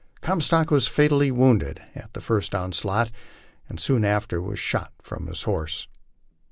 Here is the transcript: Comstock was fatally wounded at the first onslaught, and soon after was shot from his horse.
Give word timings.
Comstock 0.19 0.71
was 0.71 0.87
fatally 0.87 1.29
wounded 1.29 1.79
at 1.93 2.11
the 2.13 2.21
first 2.21 2.55
onslaught, 2.55 3.11
and 3.69 3.79
soon 3.79 4.03
after 4.03 4.41
was 4.41 4.57
shot 4.57 4.91
from 4.99 5.27
his 5.27 5.43
horse. 5.43 5.87